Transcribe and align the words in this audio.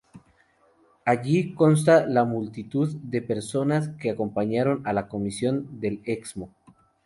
Allí 1.05 1.53
consta 1.53 2.07
la 2.07 2.25
multitud 2.25 2.91
de 3.03 3.21
personas 3.21 3.89
que 4.01 4.09
acompañaron 4.09 4.81
a 4.87 4.93
la 4.93 5.07
Comisión 5.07 5.79
del 5.79 6.01
Excmo. 6.05 6.49